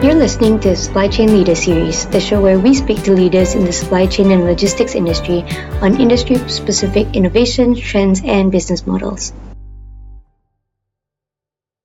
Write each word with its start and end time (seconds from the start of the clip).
You're 0.00 0.14
listening 0.14 0.60
to 0.60 0.68
the 0.68 0.76
Supply 0.76 1.08
Chain 1.08 1.36
Leader 1.36 1.56
Series, 1.56 2.06
the 2.06 2.20
show 2.20 2.40
where 2.40 2.56
we 2.56 2.72
speak 2.72 3.02
to 3.02 3.10
leaders 3.10 3.56
in 3.56 3.64
the 3.64 3.72
supply 3.72 4.06
chain 4.06 4.30
and 4.30 4.44
logistics 4.44 4.94
industry 4.94 5.42
on 5.82 6.00
industry 6.00 6.36
specific 6.48 7.16
innovations, 7.16 7.80
trends, 7.80 8.22
and 8.24 8.52
business 8.52 8.86
models. 8.86 9.32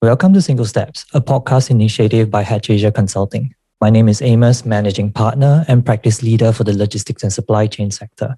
Welcome 0.03 0.31
to 0.35 0.43
Single 0.43 0.65
Steps, 0.65 1.07
a 1.15 1.21
podcast 1.21 1.71
initiative 1.71 2.29
by 2.29 2.43
Hatch 2.43 2.69
Asia 2.69 2.91
Consulting. 2.91 3.55
My 3.81 3.89
name 3.89 4.07
is 4.07 4.21
Amos, 4.21 4.63
managing 4.63 5.11
partner 5.11 5.65
and 5.67 5.83
practice 5.83 6.21
leader 6.21 6.51
for 6.51 6.63
the 6.63 6.77
logistics 6.77 7.23
and 7.23 7.33
supply 7.33 7.65
chain 7.65 7.89
sector. 7.89 8.35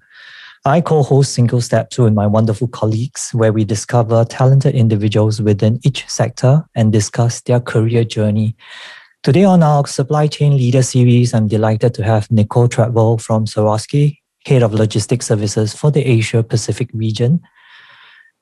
I 0.64 0.80
co 0.80 1.02
host 1.02 1.34
Single 1.34 1.60
Steps 1.60 1.98
with 1.98 2.14
my 2.14 2.26
wonderful 2.26 2.68
colleagues, 2.68 3.28
where 3.34 3.52
we 3.52 3.66
discover 3.66 4.24
talented 4.24 4.74
individuals 4.74 5.42
within 5.42 5.80
each 5.84 6.08
sector 6.08 6.64
and 6.74 6.94
discuss 6.94 7.42
their 7.42 7.60
career 7.60 8.04
journey. 8.04 8.56
Today 9.26 9.42
on 9.42 9.60
our 9.60 9.84
Supply 9.88 10.28
Chain 10.28 10.56
Leader 10.56 10.82
series, 10.82 11.34
I'm 11.34 11.48
delighted 11.48 11.92
to 11.94 12.04
have 12.04 12.30
Nicole 12.30 12.68
Treadwell 12.68 13.18
from 13.18 13.44
Swarovski, 13.44 14.18
Head 14.46 14.62
of 14.62 14.72
Logistics 14.72 15.26
Services 15.26 15.74
for 15.74 15.90
the 15.90 16.00
Asia 16.08 16.44
Pacific 16.44 16.88
region. 16.94 17.40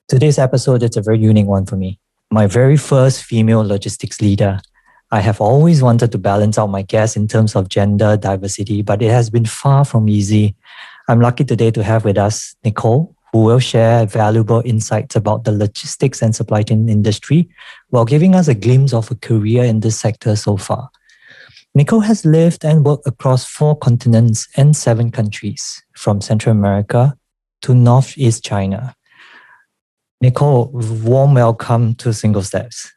Today's 0.07 0.37
episode 0.37 0.83
is 0.83 0.95
a 0.95 1.01
very 1.01 1.17
unique 1.17 1.47
one 1.47 1.65
for 1.65 1.75
me. 1.75 1.99
My 2.29 2.45
very 2.45 2.77
first 2.77 3.23
female 3.23 3.65
logistics 3.65 4.21
leader. 4.21 4.59
I 5.09 5.21
have 5.21 5.41
always 5.41 5.81
wanted 5.81 6.11
to 6.11 6.19
balance 6.19 6.59
out 6.59 6.67
my 6.67 6.83
guests 6.83 7.17
in 7.17 7.27
terms 7.27 7.55
of 7.55 7.67
gender 7.67 8.15
diversity, 8.15 8.83
but 8.83 9.01
it 9.01 9.09
has 9.09 9.31
been 9.31 9.45
far 9.45 9.85
from 9.85 10.07
easy. 10.07 10.55
I'm 11.07 11.19
lucky 11.19 11.45
today 11.45 11.71
to 11.71 11.81
have 11.81 12.05
with 12.05 12.19
us 12.19 12.55
Nicole, 12.63 13.15
who 13.35 13.43
will 13.43 13.59
share 13.59 14.05
valuable 14.05 14.61
insights 14.63 15.13
about 15.13 15.43
the 15.43 15.51
logistics 15.51 16.21
and 16.21 16.33
supply 16.33 16.63
chain 16.63 16.87
industry 16.87 17.49
while 17.89 18.05
giving 18.05 18.33
us 18.33 18.47
a 18.47 18.55
glimpse 18.55 18.93
of 18.93 19.11
a 19.11 19.15
career 19.15 19.65
in 19.65 19.81
this 19.81 19.99
sector 19.99 20.37
so 20.37 20.55
far. 20.55 20.89
Nicole 21.73 21.99
has 21.99 22.23
lived 22.23 22.63
and 22.63 22.85
worked 22.85 23.05
across 23.05 23.43
four 23.45 23.77
continents 23.77 24.47
and 24.55 24.73
seven 24.73 25.11
countries, 25.11 25.83
from 25.97 26.21
Central 26.21 26.55
America 26.55 27.13
to 27.63 27.75
Northeast 27.75 28.41
China. 28.41 28.95
Nicole, 30.21 30.71
warm 31.03 31.33
welcome 31.33 31.93
to 31.95 32.13
Single 32.13 32.41
Steps. 32.41 32.89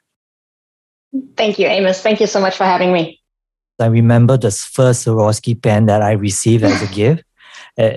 Thank 1.37 1.59
you, 1.59 1.67
Amos. 1.67 2.01
Thank 2.01 2.21
you 2.21 2.29
so 2.29 2.41
much 2.41 2.57
for 2.57 2.63
having 2.63 2.93
me. 2.93 3.21
I 3.81 3.87
remember 3.87 4.37
the 4.37 4.53
first 4.53 5.05
Swarovski 5.05 5.61
pen 5.61 5.87
that 5.87 6.01
I 6.01 6.13
received 6.13 6.63
as 6.63 6.81
a 6.81 6.95
gift. 6.95 7.25
Uh, 7.79 7.97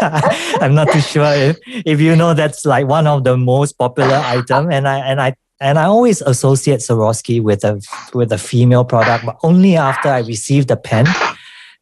I'm 0.60 0.74
not 0.74 0.92
too 0.92 1.00
sure 1.00 1.32
if, 1.32 1.58
if 1.66 2.00
you 2.00 2.14
know 2.14 2.34
that's 2.34 2.66
like 2.66 2.86
one 2.86 3.06
of 3.06 3.24
the 3.24 3.36
most 3.36 3.72
popular 3.78 4.20
item, 4.24 4.70
and 4.70 4.86
I 4.86 4.98
and 4.98 5.20
I 5.20 5.34
and 5.60 5.78
I 5.78 5.84
always 5.84 6.20
associate 6.20 6.80
Swarovski 6.80 7.42
with 7.42 7.64
a 7.64 7.80
with 8.14 8.32
a 8.32 8.38
female 8.38 8.84
product, 8.84 9.24
but 9.24 9.38
only 9.42 9.76
after 9.76 10.08
I 10.08 10.20
received 10.20 10.68
the 10.68 10.76
pen 10.76 11.06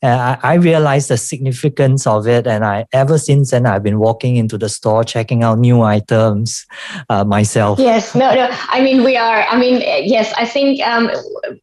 and 0.02 0.20
I, 0.20 0.38
I 0.42 0.54
realized 0.54 1.08
the 1.08 1.16
significance 1.16 2.06
of 2.06 2.26
it. 2.28 2.46
And 2.46 2.64
I 2.64 2.86
ever 2.92 3.18
since 3.18 3.50
then 3.50 3.64
I've 3.64 3.82
been 3.82 3.98
walking 3.98 4.36
into 4.36 4.58
the 4.58 4.68
store 4.68 5.04
checking 5.04 5.42
out 5.42 5.58
new 5.58 5.82
items 5.82 6.66
uh, 7.08 7.24
myself. 7.24 7.78
Yes, 7.78 8.14
no, 8.14 8.34
no. 8.34 8.48
I 8.68 8.82
mean, 8.82 9.04
we 9.04 9.16
are. 9.16 9.42
I 9.42 9.58
mean, 9.58 9.80
yes, 9.80 10.34
I 10.36 10.44
think 10.44 10.82
um, 10.82 11.10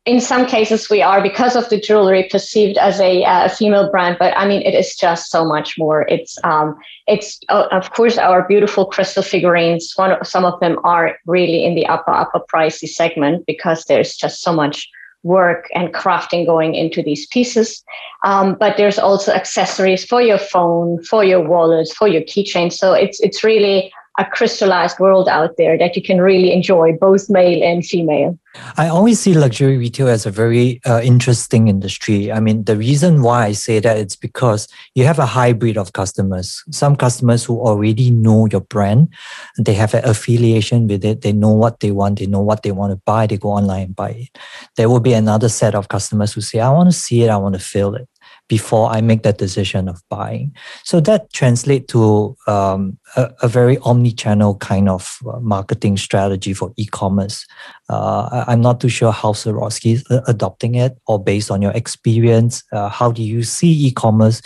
in 0.06 0.20
some 0.20 0.48
cases 0.48 0.89
we 0.89 1.02
are 1.02 1.22
because 1.22 1.56
of 1.56 1.70
the 1.70 1.80
jewelry 1.80 2.28
perceived 2.31 2.78
as 2.78 3.00
a, 3.00 3.23
uh, 3.23 3.50
female 3.50 3.92
brand. 3.92 4.17
But 4.20 4.36
I 4.36 4.48
mean, 4.48 4.64
it 4.64 4.73
is 4.73 4.95
just 4.95 5.30
so 5.30 5.45
much 5.45 5.78
more. 5.78 6.02
It's 6.09 6.38
um, 6.44 6.76
it's 7.08 7.39
uh, 7.50 7.67
of 7.72 7.92
course 7.94 8.17
our 8.17 8.48
beautiful 8.48 8.86
crystal 8.88 9.23
figurines. 9.23 9.94
One, 9.95 10.23
some 10.26 10.44
of 10.44 10.59
them 10.59 10.80
are 10.84 11.17
really 11.28 11.64
in 11.64 11.76
the 11.76 11.86
upper 11.86 12.11
upper 12.11 12.42
pricey 12.52 12.89
segment 12.89 13.45
because 13.45 13.86
there's 13.86 14.16
just 14.16 14.42
so 14.42 14.54
much 14.54 14.89
work 15.23 15.67
and 15.73 15.93
crafting 15.93 16.45
going 16.45 16.75
into 16.75 17.02
these 17.02 17.25
pieces. 17.27 17.83
Um, 18.23 18.55
but 18.59 18.77
there's 18.77 18.99
also 18.99 19.31
accessories 19.31 20.05
for 20.05 20.21
your 20.21 20.37
phone, 20.37 21.02
for 21.03 21.23
your 21.23 21.42
wallet, 21.42 21.89
for 21.98 22.08
your 22.08 22.21
keychain. 22.21 22.71
So 22.71 22.93
it's 22.93 23.20
it's 23.21 23.43
really 23.43 23.92
a 24.19 24.25
crystallized 24.25 24.99
world 24.99 25.27
out 25.27 25.57
there 25.57 25.77
that 25.77 25.95
you 25.95 26.03
can 26.03 26.21
really 26.21 26.53
enjoy, 26.53 26.93
both 26.93 27.29
male 27.29 27.63
and 27.63 27.83
female. 27.83 28.37
I 28.77 28.87
always 28.87 29.19
see 29.19 29.33
luxury 29.33 29.77
retail 29.77 30.07
as 30.07 30.27
a 30.27 30.31
very 30.31 30.79
uh, 30.85 31.01
interesting 31.03 31.67
industry. 31.67 32.31
I 32.31 32.39
mean, 32.39 32.65
the 32.65 32.77
reason 32.77 33.23
why 33.23 33.45
I 33.45 33.51
say 33.53 33.79
that 33.79 33.97
it's 33.97 34.15
because 34.15 34.67
you 34.93 35.05
have 35.05 35.17
a 35.17 35.25
hybrid 35.25 35.77
of 35.77 35.93
customers. 35.93 36.63
Some 36.69 36.95
customers 36.95 37.43
who 37.43 37.59
already 37.59 38.11
know 38.11 38.45
your 38.45 38.61
brand, 38.61 39.11
they 39.57 39.73
have 39.73 39.95
an 39.95 40.05
affiliation 40.05 40.87
with 40.87 41.03
it. 41.03 41.21
They 41.21 41.33
know 41.33 41.51
what 41.51 41.80
they 41.80 41.89
want. 41.89 42.19
They 42.19 42.27
know 42.27 42.41
what 42.41 42.61
they 42.61 42.71
want 42.71 42.91
to 42.91 43.01
buy. 43.05 43.25
They 43.25 43.37
go 43.37 43.49
online 43.49 43.83
and 43.83 43.95
buy 43.95 44.11
it. 44.11 44.37
There 44.77 44.89
will 44.89 44.99
be 44.99 45.13
another 45.13 45.49
set 45.49 45.73
of 45.73 45.87
customers 45.87 46.33
who 46.33 46.41
say, 46.41 46.59
I 46.59 46.69
want 46.69 46.91
to 46.91 46.97
see 46.97 47.23
it. 47.23 47.31
I 47.31 47.37
want 47.37 47.55
to 47.55 47.59
feel 47.59 47.95
it 47.95 48.07
before 48.48 48.89
I 48.89 49.02
make 49.02 49.23
that 49.23 49.37
decision 49.37 49.87
of 49.87 50.02
buying. 50.09 50.55
So 50.83 50.99
that 51.02 51.31
translates 51.33 51.92
to 51.93 52.36
um, 52.48 52.98
a, 53.15 53.31
a, 53.42 53.48
very 53.48 53.77
omni-channel 53.80 54.58
kind 54.58 54.89
of 54.89 55.17
uh, 55.27 55.39
marketing 55.39 55.98
strategy 55.98 56.54
for 56.54 56.73
e-commerce. 56.77 57.45
Uh, 57.89 58.43
I, 58.48 58.54
am 58.54 58.61
not 58.61 58.81
too 58.81 58.89
sure 58.89 59.11
how 59.11 59.31
Swarovski 59.33 59.93
is 59.93 60.04
uh, 60.09 60.21
adopting 60.27 60.76
it, 60.76 60.98
or 61.08 61.23
based 61.23 61.52
on 61.52 61.61
your 61.61 61.71
experience, 61.71 62.64
uh, 62.71 62.89
how 62.89 63.11
do 63.11 63.23
you 63.23 63.43
see 63.43 63.87
e-commerce 63.87 64.42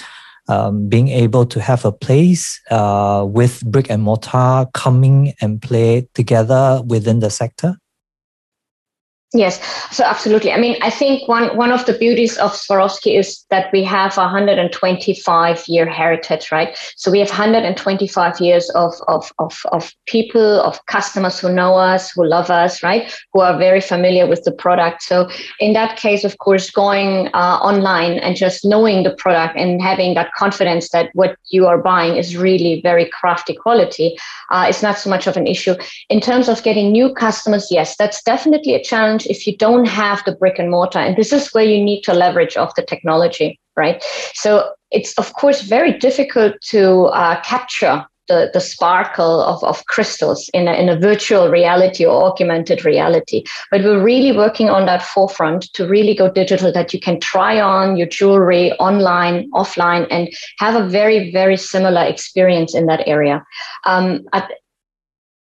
um, 0.47 0.87
being 0.87 1.09
able 1.09 1.45
to 1.45 1.59
have 1.59 1.83
a 1.83 1.91
place 1.91 2.61
uh, 2.71 3.25
with 3.27 3.65
brick 3.65 3.89
and 3.89 4.03
mortar 4.03 4.67
coming 4.73 5.33
and 5.41 5.61
play 5.61 6.07
together 6.13 6.81
within 6.85 7.19
the 7.19 7.29
sector? 7.29 7.77
Yes, 9.33 9.59
so 9.91 10.05
absolutely. 10.05 10.53
I 10.53 10.57
mean, 10.57 10.77
I 10.81 10.89
think 10.89 11.27
one 11.27 11.57
one 11.57 11.73
of 11.73 11.85
the 11.85 11.91
beauties 11.91 12.37
of 12.37 12.53
Swarovski 12.53 13.19
is 13.19 13.43
that 13.49 13.69
we 13.73 13.83
have 13.83 14.17
a 14.17 14.21
125 14.21 15.67
year 15.67 15.85
heritage, 15.85 16.49
right? 16.49 16.77
So 16.95 17.11
we 17.11 17.19
have 17.19 17.27
125 17.27 18.39
years 18.39 18.69
of, 18.69 18.93
of 19.09 19.29
of 19.37 19.59
of 19.73 19.93
people, 20.05 20.61
of 20.61 20.79
customers 20.85 21.41
who 21.41 21.51
know 21.51 21.75
us, 21.75 22.09
who 22.11 22.25
love 22.25 22.49
us, 22.49 22.81
right? 22.81 23.13
Who 23.33 23.41
are 23.41 23.57
very 23.57 23.81
familiar 23.81 24.27
with 24.27 24.45
the 24.45 24.53
product. 24.53 25.03
So 25.03 25.29
in 25.59 25.73
that 25.73 25.97
case, 25.97 26.23
of 26.23 26.37
course, 26.37 26.71
going 26.71 27.27
uh, 27.33 27.59
online 27.61 28.19
and 28.19 28.37
just 28.37 28.63
knowing 28.63 29.03
the 29.03 29.13
product 29.13 29.57
and 29.57 29.81
having 29.81 30.13
that 30.13 30.31
confidence 30.37 30.91
that 30.91 31.09
what 31.15 31.35
you 31.49 31.67
are 31.67 31.81
buying 31.81 32.15
is 32.15 32.37
really 32.37 32.79
very 32.79 33.09
crafty 33.09 33.55
quality 33.55 34.17
uh, 34.51 34.67
is 34.69 34.81
not 34.81 34.97
so 34.97 35.09
much 35.09 35.27
of 35.27 35.35
an 35.35 35.47
issue. 35.47 35.75
In 36.09 36.21
terms 36.21 36.47
of 36.47 36.63
getting 36.63 36.93
new 36.93 37.13
customers, 37.13 37.67
yes, 37.69 37.97
that's 37.97 38.23
definitely 38.23 38.73
a 38.73 38.81
challenge 38.81 39.16
if 39.25 39.47
you 39.47 39.57
don't 39.57 39.87
have 39.87 40.23
the 40.25 40.35
brick 40.35 40.59
and 40.59 40.69
mortar. 40.69 40.99
And 40.99 41.15
this 41.15 41.33
is 41.33 41.53
where 41.53 41.65
you 41.65 41.83
need 41.83 42.01
to 42.03 42.13
leverage 42.13 42.55
off 42.57 42.75
the 42.75 42.83
technology, 42.83 43.59
right? 43.75 44.03
So 44.33 44.71
it's, 44.91 45.17
of 45.17 45.33
course, 45.33 45.61
very 45.61 45.97
difficult 45.97 46.53
to 46.69 47.05
uh, 47.05 47.41
capture 47.41 48.05
the, 48.27 48.49
the 48.53 48.59
sparkle 48.59 49.41
of, 49.41 49.63
of 49.63 49.85
crystals 49.85 50.49
in 50.53 50.67
a, 50.67 50.73
in 50.73 50.89
a 50.89 50.99
virtual 50.99 51.49
reality 51.49 52.05
or 52.05 52.31
augmented 52.31 52.85
reality. 52.85 53.43
But 53.71 53.83
we're 53.83 54.03
really 54.03 54.35
working 54.35 54.69
on 54.69 54.85
that 54.85 55.01
forefront 55.01 55.71
to 55.73 55.87
really 55.87 56.13
go 56.13 56.29
digital 56.29 56.71
that 56.73 56.93
you 56.93 56.99
can 56.99 57.19
try 57.19 57.59
on 57.59 57.97
your 57.97 58.07
jewelry 58.07 58.73
online, 58.73 59.49
offline, 59.51 60.07
and 60.11 60.29
have 60.59 60.75
a 60.75 60.87
very, 60.87 61.31
very 61.31 61.57
similar 61.57 62.03
experience 62.03 62.75
in 62.75 62.85
that 62.87 63.07
area. 63.07 63.43
Um, 63.85 64.25
at, 64.33 64.51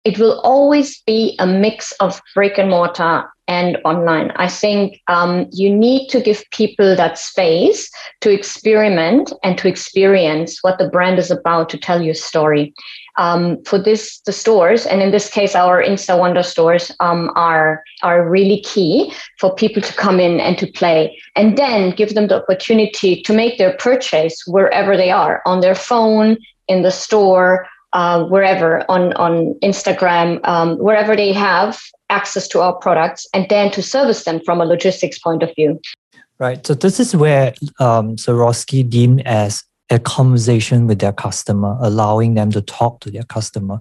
it 0.03 0.19
will 0.19 0.40
always 0.41 1.01
be 1.03 1.35
a 1.40 1.47
mix 1.47 1.94
of 1.94 2.22
brick 2.35 2.57
and 2.57 2.69
mortar 2.69 3.23
and 3.48 3.78
online. 3.84 4.31
I 4.36 4.48
think 4.48 5.02
um, 5.08 5.48
you 5.52 5.74
need 5.74 6.08
to 6.09 6.22
give 6.22 6.44
people 6.52 6.96
that 6.96 7.18
space 7.18 7.90
to 8.22 8.31
experiment 8.31 9.34
and 9.44 9.58
to 9.58 9.68
experience 9.68 10.59
what 10.62 10.78
the 10.78 10.90
brand 10.90 11.20
is 11.20 11.30
about 11.30 11.70
to 11.70 11.78
tell 11.78 12.02
you 12.02 12.12
a 12.12 12.16
story. 12.16 12.74
Um, 13.18 13.62
for 13.64 13.78
this, 13.78 14.22
the 14.22 14.32
stores, 14.32 14.88
and 14.88 15.02
in 15.02 15.12
this 15.12 15.30
case, 15.30 15.53
our 15.53 15.84
Insta 15.84 16.17
Wonder 16.17 16.41
stores 16.41 16.91
um, 17.00 17.32
are 17.35 17.84
are 18.02 18.28
really 18.28 18.62
key 18.62 19.14
for 19.40 19.53
people 19.53 19.84
to 19.84 19.94
come 19.94 20.20
in 20.20 20.40
and 20.40 20.58
to 20.58 20.66
play, 20.66 21.16
and 21.35 21.56
then 21.56 21.91
give 21.91 22.16
them 22.16 22.28
the 22.28 22.41
opportunity 22.41 23.22
to 23.22 23.34
make 23.34 23.59
their 23.59 23.78
purchase 23.78 24.41
wherever 24.47 24.97
they 24.97 25.12
are 25.12 25.44
on 25.46 25.59
their 25.59 25.76
phone, 25.76 26.38
in 26.67 26.82
the 26.82 26.91
store, 26.91 27.67
uh, 27.93 28.23
wherever 28.25 28.90
on 28.90 29.13
on 29.13 29.53
Instagram, 29.63 30.45
um, 30.47 30.78
wherever 30.78 31.16
they 31.16 31.31
have 31.34 31.79
access 32.09 32.47
to 32.49 32.59
our 32.61 32.73
products, 32.73 33.28
and 33.34 33.47
then 33.49 33.72
to 33.72 33.81
service 33.81 34.23
them 34.23 34.41
from 34.45 34.61
a 34.61 34.66
logistics 34.66 35.19
point 35.19 35.43
of 35.43 35.49
view. 35.55 35.79
Right. 36.40 36.66
So 36.66 36.73
this 36.73 36.99
is 36.99 37.16
where 37.16 37.53
um, 37.79 38.16
deemed 38.16 39.22
as 39.25 39.63
a 39.90 39.99
conversation 39.99 40.87
with 40.87 40.99
their 40.99 41.13
customer, 41.13 41.78
allowing 41.79 42.34
them 42.34 42.51
to 42.51 42.61
talk 42.61 42.99
to 43.01 43.11
their 43.11 43.23
customer. 43.23 43.79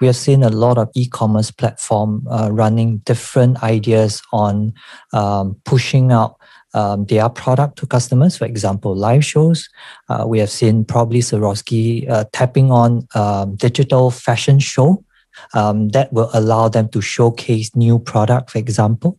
We 0.00 0.06
have 0.08 0.16
seen 0.16 0.42
a 0.42 0.48
lot 0.48 0.78
of 0.78 0.90
e-commerce 0.94 1.50
platform 1.50 2.26
uh, 2.28 2.48
running 2.50 2.98
different 2.98 3.62
ideas 3.62 4.22
on 4.32 4.74
um, 5.12 5.56
pushing 5.64 6.10
out 6.10 6.36
um, 6.74 7.04
their 7.06 7.28
product 7.28 7.78
to 7.78 7.86
customers. 7.86 8.36
For 8.36 8.44
example, 8.46 8.94
live 8.94 9.24
shows. 9.24 9.68
Uh, 10.08 10.24
we 10.26 10.38
have 10.38 10.50
seen 10.50 10.84
probably 10.84 11.20
Swarovski 11.20 12.08
uh, 12.08 12.24
tapping 12.32 12.70
on 12.70 13.06
um, 13.14 13.56
digital 13.56 14.10
fashion 14.10 14.58
show 14.58 15.04
um, 15.54 15.88
that 15.90 16.12
will 16.12 16.30
allow 16.34 16.68
them 16.68 16.88
to 16.90 17.00
showcase 17.00 17.74
new 17.74 17.98
product, 17.98 18.50
for 18.50 18.58
example. 18.58 19.18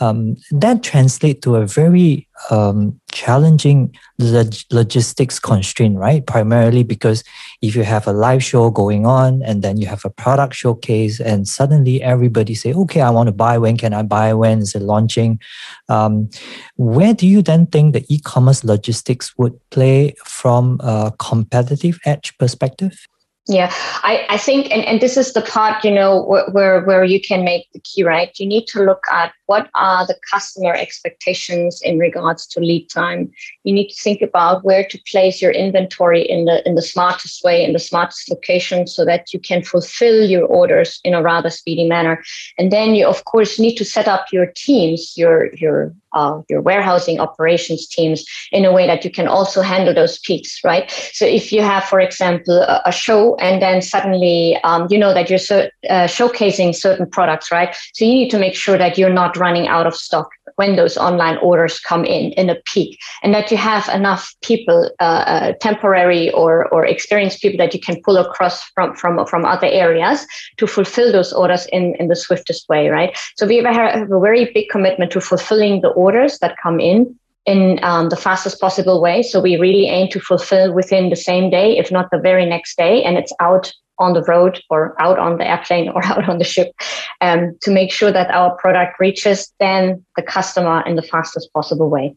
um, 0.00 0.36
that 0.50 0.82
translates 0.82 1.40
to 1.40 1.56
a 1.56 1.66
very 1.66 2.28
um, 2.50 3.00
challenging 3.12 3.94
log- 4.18 4.66
logistics 4.70 5.38
constraint, 5.38 5.96
right? 5.98 6.26
Primarily 6.26 6.82
because 6.82 7.22
if 7.60 7.76
you 7.76 7.84
have 7.84 8.06
a 8.06 8.12
live 8.12 8.42
show 8.42 8.70
going 8.70 9.06
on 9.06 9.42
and 9.42 9.62
then 9.62 9.76
you 9.76 9.86
have 9.86 10.04
a 10.04 10.10
product 10.10 10.54
showcase, 10.54 11.20
and 11.20 11.46
suddenly 11.46 12.02
everybody 12.02 12.54
say, 12.54 12.72
"Okay, 12.72 13.00
I 13.00 13.10
want 13.10 13.28
to 13.28 13.32
buy. 13.32 13.58
When 13.58 13.76
can 13.76 13.92
I 13.92 14.02
buy? 14.02 14.34
When 14.34 14.58
is 14.58 14.74
it 14.74 14.82
launching?" 14.82 15.38
Um, 15.88 16.30
where 16.76 17.14
do 17.14 17.26
you 17.26 17.42
then 17.42 17.66
think 17.66 17.92
the 17.92 18.04
e-commerce 18.08 18.64
logistics 18.64 19.36
would 19.38 19.54
play 19.70 20.14
from 20.24 20.80
a 20.80 21.12
competitive 21.18 22.00
edge 22.04 22.36
perspective? 22.38 23.06
Yeah, 23.48 23.72
I, 24.04 24.24
I 24.28 24.38
think, 24.38 24.70
and, 24.70 24.84
and 24.84 25.00
this 25.00 25.16
is 25.16 25.32
the 25.32 25.42
part, 25.42 25.84
you 25.84 25.90
know, 25.90 26.22
where, 26.52 26.84
where, 26.84 27.02
you 27.02 27.20
can 27.20 27.42
make 27.42 27.66
the 27.72 27.80
key, 27.80 28.04
right? 28.04 28.30
You 28.38 28.46
need 28.46 28.66
to 28.68 28.84
look 28.84 29.02
at 29.10 29.32
what 29.46 29.68
are 29.74 30.06
the 30.06 30.14
customer 30.30 30.72
expectations 30.72 31.80
in 31.82 31.98
regards 31.98 32.46
to 32.46 32.60
lead 32.60 32.88
time. 32.88 33.32
You 33.64 33.74
need 33.74 33.88
to 33.88 34.00
think 34.00 34.22
about 34.22 34.64
where 34.64 34.84
to 34.84 35.02
place 35.10 35.42
your 35.42 35.50
inventory 35.50 36.22
in 36.22 36.44
the 36.44 36.66
in 36.68 36.76
the 36.76 36.82
smartest 36.82 37.42
way, 37.42 37.64
in 37.64 37.72
the 37.72 37.80
smartest 37.80 38.30
location, 38.30 38.86
so 38.86 39.04
that 39.04 39.32
you 39.32 39.40
can 39.40 39.64
fulfill 39.64 40.24
your 40.24 40.46
orders 40.46 41.00
in 41.02 41.12
a 41.12 41.20
rather 41.20 41.50
speedy 41.50 41.88
manner. 41.88 42.22
And 42.58 42.70
then 42.70 42.94
you, 42.94 43.08
of 43.08 43.24
course, 43.24 43.58
need 43.58 43.74
to 43.76 43.84
set 43.84 44.06
up 44.06 44.26
your 44.32 44.52
teams, 44.54 45.14
your 45.16 45.52
your 45.56 45.92
uh, 46.14 46.40
your 46.48 46.60
warehousing 46.60 47.20
operations 47.20 47.86
teams 47.86 48.24
in 48.50 48.64
a 48.64 48.72
way 48.72 48.86
that 48.86 49.04
you 49.04 49.10
can 49.10 49.28
also 49.28 49.62
handle 49.62 49.94
those 49.94 50.18
peaks, 50.20 50.60
right? 50.64 50.90
So 51.12 51.24
if 51.24 51.52
you 51.52 51.62
have, 51.62 51.84
for 51.84 52.00
example, 52.00 52.58
a, 52.58 52.82
a 52.86 52.92
show 52.92 53.36
and 53.36 53.60
then 53.60 53.82
suddenly 53.82 54.58
um, 54.64 54.86
you 54.90 54.98
know 54.98 55.14
that 55.14 55.30
you're 55.30 55.38
so, 55.38 55.68
uh, 55.88 56.06
showcasing 56.06 56.74
certain 56.74 57.08
products, 57.08 57.50
right? 57.50 57.74
So 57.94 58.04
you 58.04 58.12
need 58.12 58.30
to 58.30 58.38
make 58.38 58.54
sure 58.54 58.78
that 58.78 58.98
you're 58.98 59.10
not 59.10 59.36
running 59.36 59.68
out 59.68 59.86
of 59.86 59.94
stock 59.94 60.30
when 60.56 60.76
those 60.76 60.96
online 60.96 61.36
orders 61.38 61.78
come 61.80 62.04
in 62.04 62.32
in 62.32 62.50
a 62.50 62.56
peak 62.66 62.98
and 63.22 63.34
that 63.34 63.50
you 63.50 63.56
have 63.56 63.88
enough 63.88 64.34
people 64.42 64.90
uh, 65.00 65.24
uh, 65.26 65.52
temporary 65.60 66.30
or, 66.32 66.68
or 66.68 66.84
experienced 66.84 67.40
people 67.40 67.58
that 67.58 67.74
you 67.74 67.80
can 67.80 68.00
pull 68.02 68.16
across 68.16 68.62
from, 68.74 68.94
from, 68.94 69.24
from 69.26 69.44
other 69.44 69.66
areas 69.66 70.26
to 70.56 70.66
fulfill 70.66 71.12
those 71.12 71.32
orders 71.32 71.66
in, 71.72 71.94
in 71.96 72.08
the 72.08 72.16
swiftest 72.16 72.68
way 72.68 72.88
right 72.88 73.16
so 73.36 73.46
we 73.46 73.56
have 73.58 74.10
a 74.10 74.20
very 74.20 74.50
big 74.52 74.68
commitment 74.68 75.10
to 75.10 75.20
fulfilling 75.20 75.80
the 75.80 75.90
orders 76.02 76.38
that 76.40 76.56
come 76.62 76.80
in 76.80 77.18
in 77.44 77.78
um, 77.82 78.08
the 78.08 78.16
fastest 78.16 78.60
possible 78.60 79.00
way. 79.00 79.22
So 79.22 79.40
we 79.40 79.56
really 79.56 79.86
aim 79.86 80.08
to 80.10 80.20
fulfill 80.20 80.72
within 80.72 81.10
the 81.10 81.16
same 81.16 81.50
day, 81.50 81.76
if 81.78 81.90
not 81.90 82.10
the 82.10 82.18
very 82.18 82.46
next 82.46 82.76
day, 82.76 83.02
and 83.02 83.16
it's 83.16 83.32
out 83.40 83.72
on 83.98 84.12
the 84.14 84.22
road 84.22 84.60
or 84.70 85.00
out 85.00 85.18
on 85.18 85.38
the 85.38 85.48
airplane 85.48 85.88
or 85.88 86.04
out 86.12 86.28
on 86.28 86.38
the 86.38 86.44
ship 86.44 86.72
um, 87.20 87.56
to 87.62 87.70
make 87.70 87.92
sure 87.92 88.12
that 88.12 88.30
our 88.30 88.54
product 88.56 88.98
reaches 89.00 89.52
then 89.60 90.04
the 90.16 90.22
customer 90.22 90.82
in 90.86 90.96
the 90.96 91.02
fastest 91.02 91.52
possible 91.52 91.88
way. 91.88 92.16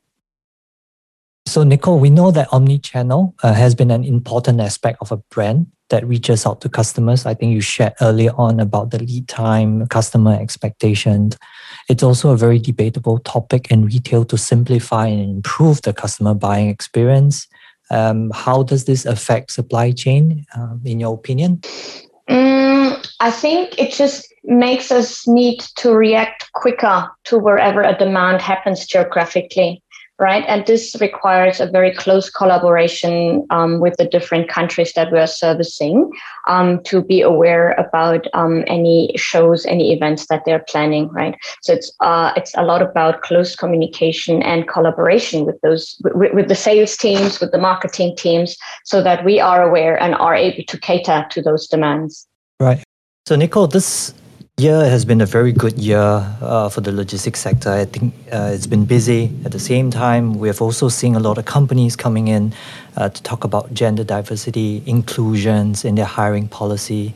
So, 1.48 1.64
Nicole, 1.64 2.00
we 2.00 2.10
know 2.10 2.32
that 2.32 2.52
omni-channel 2.52 3.36
uh, 3.44 3.54
has 3.54 3.76
been 3.76 3.92
an 3.92 4.04
important 4.04 4.60
aspect 4.60 4.98
of 5.00 5.12
a 5.12 5.18
brand 5.30 5.68
that 5.90 6.06
reaches 6.06 6.46
out 6.46 6.62
to 6.62 6.70
customers. 6.70 7.26
I 7.26 7.36
think 7.36 7.54
you 7.54 7.62
shared 7.62 7.94
earlier 8.02 8.32
on 8.36 8.60
about 8.60 8.90
the 8.90 9.00
lead 9.00 9.28
time, 9.28 9.86
customer 9.88 10.34
expectations. 10.34 11.38
It's 11.88 12.04
also 12.04 12.32
a 12.32 12.38
very 12.38 12.60
debatable 12.60 13.20
topic 13.20 13.70
in 13.70 13.86
retail 13.86 14.26
to 14.26 14.38
simplify 14.38 15.08
and 15.08 15.30
improve 15.30 15.82
the 15.84 15.94
customer 15.94 16.34
buying 16.34 16.70
experience. 16.70 17.48
Um, 17.92 18.32
how 18.34 18.64
does 18.64 18.86
this 18.86 19.06
affect 19.06 19.52
supply 19.52 19.92
chain, 19.92 20.46
uh, 20.58 20.76
in 20.84 21.00
your 21.00 21.14
opinion? 21.14 21.62
Mm, 22.28 23.08
I 23.20 23.30
think 23.30 23.78
it 23.78 23.92
just 23.92 24.28
makes 24.44 24.92
us 24.92 25.28
need 25.28 25.60
to 25.78 25.94
react 25.94 26.52
quicker 26.54 27.10
to 27.26 27.38
wherever 27.38 27.82
a 27.82 27.98
demand 27.98 28.42
happens 28.42 28.86
geographically 28.86 29.84
right? 30.20 30.46
And 30.48 30.66
this 30.66 30.96
requires 31.02 31.60
a 31.60 31.66
very 31.66 31.94
close 31.94 32.30
collaboration 32.30 33.46
um, 33.50 33.80
with 33.80 33.96
the 33.98 34.06
different 34.06 34.48
countries 34.48 34.94
that 34.94 35.12
we 35.12 35.20
are 35.20 35.28
servicing 35.28 36.10
um, 36.48 36.82
to 36.84 37.02
be 37.02 37.22
aware 37.22 37.72
about 37.72 38.28
um, 38.34 38.64
any 38.68 39.12
shows, 39.18 39.66
any 39.66 39.94
events 39.94 40.28
that 40.28 40.44
they're 40.46 40.66
planning, 40.70 41.10
right? 41.10 41.36
So 41.62 41.74
it's 41.74 41.92
uh, 42.00 42.32
it's 42.38 42.54
a 42.56 42.64
lot 42.64 42.82
about 42.82 43.22
close 43.24 43.56
communication 43.56 44.42
and 44.42 44.68
collaboration 44.68 45.46
with 45.46 45.60
those 45.62 46.00
with, 46.04 46.34
with 46.34 46.48
the 46.48 46.56
sales 46.56 46.96
teams, 46.96 47.40
with 47.40 47.52
the 47.52 47.58
marketing 47.58 48.16
teams, 48.16 48.56
so 48.86 49.04
that 49.04 49.26
we 49.26 49.40
are 49.40 49.68
aware 49.68 50.02
and 50.02 50.16
are 50.16 50.36
able 50.36 50.64
to 50.64 50.80
cater 50.80 51.26
to 51.32 51.42
those 51.42 51.68
demands. 51.68 52.28
Right. 52.60 52.82
So, 53.26 53.36
Nicole, 53.36 53.68
this 53.68 54.14
year 54.57 54.90
has 54.90 55.04
been 55.04 55.19
a 55.19 55.25
very 55.25 55.52
good 55.52 55.78
year 55.78 56.00
uh, 56.42 56.69
for 56.69 56.80
the 56.80 56.92
logistics 56.92 57.42
sector. 57.42 57.69
I 57.69 57.84
think 57.84 58.13
uh, 58.31 58.52
it's 58.54 58.68
been 58.68 58.86
busy. 58.86 59.30
At 59.44 59.52
the 59.52 59.60
same 59.60 59.92
time, 59.92 60.36
we 60.36 60.48
have 60.48 60.62
also 60.62 60.88
seen 60.88 61.16
a 61.16 61.19
lot 61.19 61.38
of 61.38 61.44
companies 61.44 61.98
coming 61.98 62.30
in 62.30 62.54
uh, 62.96 63.10
to 63.10 63.24
talk 63.24 63.44
about 63.44 63.74
gender 63.74 64.06
diversity, 64.06 64.81
inclusions 64.86 65.84
in 65.84 65.96
their 65.96 66.06
hiring 66.06 66.48
policy. 66.48 67.13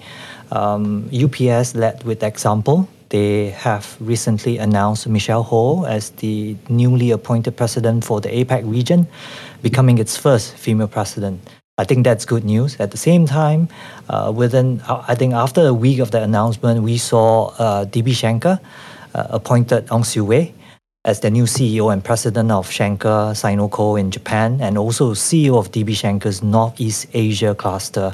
Um, 0.52 1.10
UPS 1.14 1.76
led 1.76 2.04
with 2.04 2.24
example. 2.24 2.90
They 3.08 3.52
have 3.52 3.96
recently 4.02 4.58
announced 4.58 5.08
Michelle 5.08 5.44
Ho 5.44 5.86
as 5.86 6.10
the 6.10 6.58
newly 6.68 7.12
appointed 7.12 7.56
president 7.56 8.04
for 8.04 8.20
the 8.20 8.28
APAC 8.30 8.70
region, 8.70 9.08
becoming 9.62 9.98
its 9.98 10.18
first 10.18 10.56
female 10.56 10.90
president. 10.90 11.40
I 11.80 11.86
think 11.86 12.04
that's 12.04 12.26
good 12.26 12.44
news. 12.44 12.76
At 12.78 12.92
the 12.92 12.98
same 12.98 13.26
time, 13.26 13.70
uh, 14.10 14.34
within 14.36 14.82
I 14.86 15.16
think 15.16 15.34
after 15.34 15.68
a 15.68 15.74
week 15.74 16.00
of 16.00 16.12
the 16.12 16.22
announcement, 16.22 16.84
we 16.84 16.98
saw 16.98 17.56
uh, 17.58 17.86
DB 17.86 18.10
Schenker 18.12 18.60
uh, 19.16 19.28
appointed 19.30 19.90
Ong 19.90 20.04
Siu 20.04 20.26
Wei 20.26 20.54
as 21.06 21.22
the 21.22 21.32
new 21.32 21.46
CEO 21.46 21.94
and 21.94 22.04
president 22.04 22.52
of 22.52 22.68
Schenker 22.70 23.34
Seino 23.34 23.70
Co 23.70 23.96
in 23.96 24.12
Japan, 24.12 24.60
and 24.60 24.78
also 24.78 25.14
CEO 25.14 25.58
of 25.58 25.72
DB 25.72 25.96
Schenker's 25.96 26.44
Northeast 26.44 27.08
Asia 27.14 27.56
cluster. 27.56 28.14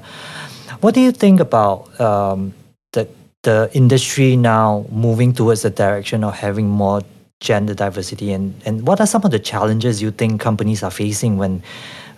What 0.81 0.93
do 0.93 1.01
you 1.01 1.11
think 1.11 1.39
about 1.39 1.99
um, 1.99 2.53
the 2.93 3.07
the 3.41 3.71
industry 3.73 4.35
now 4.37 4.85
moving 4.91 5.33
towards 5.33 5.63
the 5.63 5.71
direction 5.71 6.23
of 6.23 6.35
having 6.35 6.69
more 6.69 7.01
gender 7.39 7.73
diversity, 7.73 8.31
and 8.31 8.53
and 8.63 8.85
what 8.85 9.01
are 9.01 9.07
some 9.07 9.23
of 9.25 9.31
the 9.31 9.39
challenges 9.39 10.03
you 10.03 10.11
think 10.11 10.39
companies 10.39 10.83
are 10.83 10.91
facing 10.91 11.37
when 11.37 11.63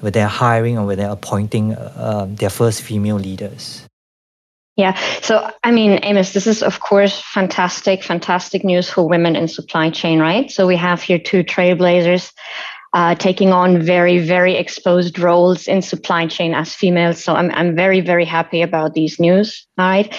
when 0.02 0.14
they're 0.14 0.28
hiring 0.28 0.78
or 0.78 0.86
when 0.86 0.98
they're 0.98 1.12
appointing 1.12 1.74
uh, 1.74 2.28
their 2.30 2.50
first 2.50 2.82
female 2.82 3.18
leaders? 3.18 3.88
Yeah. 4.78 4.96
So, 5.22 5.50
I 5.64 5.72
mean, 5.72 6.00
Amos, 6.04 6.34
this 6.34 6.46
is, 6.46 6.62
of 6.62 6.80
course, 6.82 7.20
fantastic, 7.20 8.04
fantastic 8.04 8.64
news 8.64 8.90
for 8.90 9.10
women 9.10 9.36
in 9.36 9.48
supply 9.48 9.90
chain, 9.90 10.20
right? 10.20 10.52
So, 10.52 10.68
we 10.68 10.76
have 10.78 11.02
here 11.02 11.18
two 11.18 11.44
trailblazers 11.44 12.32
uh, 12.94 13.16
taking 13.16 13.52
on 13.52 13.82
very, 13.82 14.20
very 14.20 14.56
exposed 14.56 15.18
roles 15.18 15.68
in 15.68 15.82
supply 15.82 16.28
chain 16.28 16.54
as 16.54 16.76
females. 16.76 17.24
So, 17.24 17.34
I'm, 17.34 17.50
I'm 17.52 17.76
very, 17.76 18.02
very 18.02 18.24
happy 18.26 18.62
about 18.62 18.94
these 18.94 19.20
news, 19.20 19.66
right? 19.80 20.16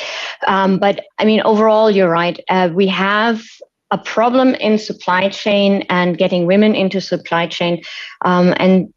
Um, 0.49 0.81
but, 0.81 1.05
I 1.21 1.25
mean, 1.25 1.41
overall, 1.43 1.89
you're 1.89 2.11
right. 2.11 2.41
Uh, 2.51 2.69
we 2.75 2.89
have 2.89 3.45
a 3.93 3.99
problem 3.99 4.55
in 4.57 4.77
supply 4.79 5.29
chain 5.29 5.85
and 5.89 6.19
getting 6.19 6.47
women 6.47 6.75
into 6.75 7.01
supply 7.01 7.47
chain. 7.47 7.83
Um, 8.25 8.55
and 8.59 8.93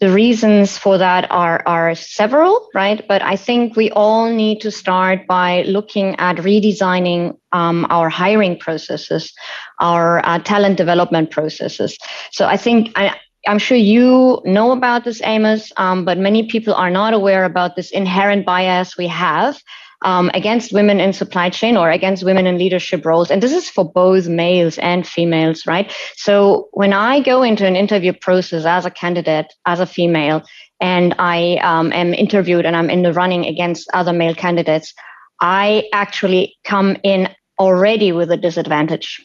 the 0.00 0.10
reasons 0.10 0.78
for 0.78 0.96
that 0.96 1.30
are, 1.30 1.62
are 1.66 1.94
several, 1.94 2.68
right? 2.74 3.06
But 3.06 3.20
I 3.22 3.36
think 3.36 3.76
we 3.76 3.90
all 3.90 4.30
need 4.32 4.62
to 4.62 4.70
start 4.70 5.26
by 5.26 5.62
looking 5.62 6.16
at 6.16 6.36
redesigning 6.36 7.36
um, 7.52 7.86
our 7.90 8.08
hiring 8.08 8.58
processes, 8.58 9.32
our 9.78 10.26
uh, 10.26 10.38
talent 10.38 10.78
development 10.78 11.30
processes. 11.30 11.98
So 12.32 12.46
I 12.46 12.56
think 12.56 12.92
I, 12.96 13.14
I'm 13.46 13.58
sure 13.58 13.76
you 13.76 14.40
know 14.46 14.72
about 14.72 15.04
this, 15.04 15.20
Amos, 15.22 15.70
um, 15.76 16.06
but 16.06 16.16
many 16.16 16.46
people 16.46 16.74
are 16.74 16.90
not 16.90 17.12
aware 17.12 17.44
about 17.44 17.76
this 17.76 17.90
inherent 17.90 18.46
bias 18.46 18.96
we 18.96 19.06
have 19.08 19.60
um, 20.02 20.30
against 20.34 20.72
women 20.72 21.00
in 21.00 21.12
supply 21.12 21.50
chain 21.50 21.76
or 21.76 21.90
against 21.90 22.24
women 22.24 22.46
in 22.46 22.58
leadership 22.58 23.04
roles. 23.04 23.30
And 23.30 23.42
this 23.42 23.52
is 23.52 23.68
for 23.68 23.84
both 23.84 24.28
males 24.28 24.78
and 24.78 25.06
females, 25.06 25.66
right? 25.66 25.92
So 26.16 26.68
when 26.72 26.92
I 26.92 27.20
go 27.20 27.42
into 27.42 27.66
an 27.66 27.76
interview 27.76 28.12
process 28.12 28.64
as 28.64 28.86
a 28.86 28.90
candidate, 28.90 29.52
as 29.66 29.80
a 29.80 29.86
female, 29.86 30.42
and 30.80 31.14
I 31.18 31.56
um, 31.62 31.92
am 31.92 32.14
interviewed 32.14 32.64
and 32.64 32.74
I'm 32.74 32.88
in 32.88 33.02
the 33.02 33.12
running 33.12 33.44
against 33.44 33.90
other 33.92 34.12
male 34.12 34.34
candidates, 34.34 34.94
I 35.40 35.84
actually 35.92 36.56
come 36.64 36.96
in 37.02 37.28
already 37.58 38.12
with 38.12 38.30
a 38.30 38.36
disadvantage 38.36 39.22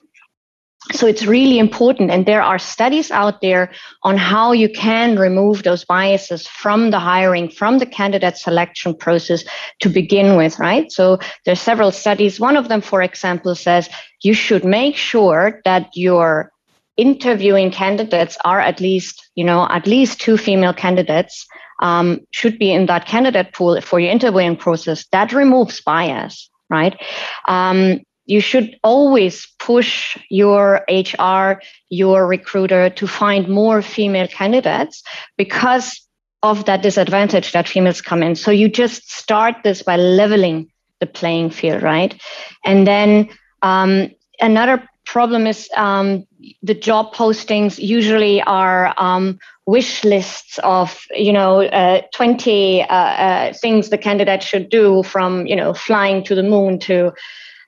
so 0.91 1.07
it's 1.07 1.25
really 1.25 1.57
important 1.57 2.11
and 2.11 2.25
there 2.25 2.41
are 2.41 2.59
studies 2.59 3.09
out 3.09 3.41
there 3.41 3.71
on 4.03 4.17
how 4.17 4.51
you 4.51 4.69
can 4.69 5.17
remove 5.17 5.63
those 5.63 5.83
biases 5.83 6.47
from 6.47 6.91
the 6.91 6.99
hiring 6.99 7.49
from 7.49 7.79
the 7.79 7.85
candidate 7.85 8.37
selection 8.37 8.95
process 8.95 9.43
to 9.79 9.89
begin 9.89 10.35
with 10.37 10.59
right? 10.59 10.91
So 10.91 11.19
there's 11.45 11.61
several 11.61 11.91
studies. 11.91 12.39
One 12.39 12.55
of 12.55 12.69
them 12.69 12.81
for 12.81 13.01
example 13.01 13.55
says 13.55 13.89
you 14.21 14.33
should 14.33 14.63
make 14.63 14.95
sure 14.95 15.61
that 15.65 15.89
your 15.95 16.51
interviewing 16.97 17.71
candidates 17.71 18.37
are 18.45 18.59
at 18.59 18.79
least 18.79 19.29
you 19.35 19.43
know 19.43 19.67
at 19.69 19.87
least 19.87 20.21
two 20.21 20.37
female 20.37 20.73
candidates 20.73 21.47
um, 21.81 22.21
should 22.31 22.57
be 22.59 22.71
in 22.71 22.85
that 22.85 23.05
candidate 23.07 23.53
pool 23.53 23.81
for 23.81 23.99
your 23.99 24.11
interviewing 24.11 24.55
process. 24.55 25.05
That 25.11 25.33
removes 25.33 25.81
bias 25.81 26.49
right? 26.69 26.99
Um, 27.47 27.99
you 28.25 28.41
should 28.41 28.77
always 28.84 29.48
push 29.60 30.17
your 30.29 30.84
hr 30.89 31.62
your 31.89 32.27
recruiter 32.27 32.89
to 32.89 33.08
find 33.08 33.48
more 33.48 33.82
female 33.82 34.27
candidates 34.27 35.03
because 35.38 36.01
of 36.44 36.65
that 36.65 36.84
disadvantage 36.84 37.51
that 37.53 37.67
females 37.67 38.01
come 38.01 38.22
in. 38.22 38.36
So 38.36 38.51
you 38.51 38.70
just 38.70 39.10
start 39.12 39.55
this 39.63 39.82
by 39.82 39.98
leveling 39.98 40.72
the 41.00 41.08
playing 41.08 41.50
field 41.50 41.82
right? 41.82 42.20
And 42.63 42.86
then 42.86 43.29
um, 43.63 44.12
another 44.39 44.88
problem 45.05 45.48
is 45.48 45.70
um, 45.75 46.25
the 46.62 46.74
job 46.74 47.13
postings 47.13 47.79
usually 47.79 48.41
are 48.44 48.94
um, 48.98 49.39
wish 49.65 50.03
lists 50.03 50.60
of 50.63 51.05
you 51.15 51.34
know 51.34 51.62
uh, 51.63 52.01
20 52.13 52.84
uh, 52.84 52.86
uh, 52.88 53.53
things 53.53 53.89
the 53.89 53.98
candidate 53.98 54.44
should 54.44 54.70
do 54.70 55.03
from 55.03 55.48
you 55.48 55.55
know 55.55 55.74
flying 55.74 56.24
to 56.24 56.36
the 56.36 56.44
moon 56.44 56.79
to 56.79 57.12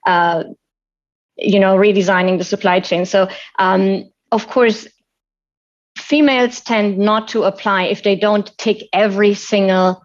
uh, 0.08 0.44
you 1.36 1.60
know 1.60 1.76
redesigning 1.76 2.38
the 2.38 2.44
supply 2.44 2.80
chain 2.80 3.06
so 3.06 3.28
um, 3.58 4.10
of 4.32 4.48
course 4.48 4.86
females 5.96 6.60
tend 6.60 6.98
not 6.98 7.28
to 7.28 7.42
apply 7.42 7.84
if 7.84 8.02
they 8.02 8.16
don't 8.16 8.56
tick 8.58 8.88
every 8.92 9.34
single 9.34 10.02